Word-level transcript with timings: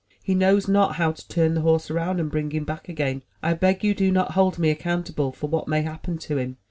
He 0.23 0.33
knows 0.33 0.67
not 0.67 0.95
how 0.95 1.11
to 1.11 1.27
turn 1.27 1.53
the 1.53 1.61
horse 1.61 1.91
around 1.91 2.19
and 2.19 2.31
bring 2.31 2.49
him 2.49 2.63
back 2.63 2.89
again. 2.89 3.21
I 3.43 3.53
beg 3.53 3.83
you 3.83 3.93
do 3.93 4.11
not 4.11 4.31
hold 4.31 4.57
me 4.57 4.73
accoimtable 4.73 5.35
for 5.35 5.45
what 5.47 5.67
may 5.67 5.83
42 5.83 5.83
THE 5.83 5.83
TREASURE 5.83 5.83
CHEST 5.83 6.05
happen 6.07 6.17
to 6.17 6.37
him." 6.41 6.57